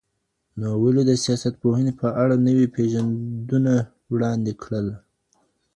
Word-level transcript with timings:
نو 0.59 0.67
ولي 0.83 1.03
د 1.07 1.11
سياستپوهني 1.23 1.93
په 2.01 2.07
اړه 2.23 2.35
نوي 2.47 2.67
پيژندونه 2.75 3.73
وړاندي 4.13 4.53
کړل. 4.63 4.87